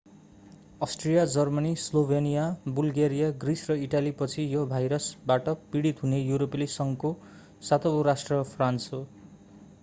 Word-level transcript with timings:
Austria 0.81 1.25
Germany 1.33 1.73
Slovenia 1.81 2.45
Bulgaria 2.79 3.27
Greece 3.43 3.65
र 3.71 3.75
इटालीपछि 3.81 4.47
यो 4.53 4.65
भाइरसबाट 4.73 5.53
पीडित 5.69 6.03
हुने 6.03 6.23
युरोपेली 6.23 6.69
संघको 6.79 7.15
सातौँ 7.69 7.95
राष्ट्र 8.03 8.43
फ्रान्स 8.51 8.93
हो 8.93 9.05